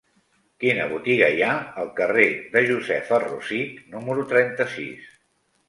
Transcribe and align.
Quina 0.61 0.87
botiga 0.93 1.27
hi 1.35 1.43
ha 1.47 1.51
al 1.83 1.91
carrer 1.99 2.25
de 2.57 2.65
Josefa 2.71 3.21
Rosich 3.27 3.87
número 3.95 4.27
trenta-sis? 4.35 5.09